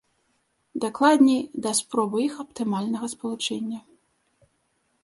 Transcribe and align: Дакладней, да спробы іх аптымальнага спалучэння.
Дакладней, 0.85 1.37
да 1.65 1.75
спробы 1.81 2.17
іх 2.27 2.41
аптымальнага 2.45 3.05
спалучэння. 3.17 3.79